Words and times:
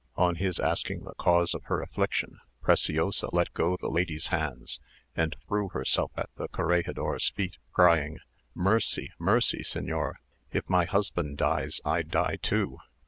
On 0.17 0.37
his 0.37 0.59
asking 0.59 1.03
the 1.03 1.13
cause 1.13 1.53
of 1.53 1.65
her 1.65 1.79
affliction, 1.79 2.39
Preciosa 2.63 3.27
let 3.31 3.53
go 3.53 3.77
the 3.79 3.87
lady's 3.87 4.29
hands, 4.29 4.79
and 5.15 5.35
threw 5.47 5.69
herself 5.69 6.11
at 6.17 6.31
the 6.37 6.47
corregidor's 6.47 7.29
feet, 7.29 7.59
crying, 7.71 8.17
"Mercy, 8.55 9.11
mercy, 9.19 9.59
señor! 9.63 10.13
If 10.51 10.67
my 10.67 10.85
husband 10.85 11.37
dies, 11.37 11.81
I 11.85 12.01
die 12.01 12.37
too. 12.41 12.77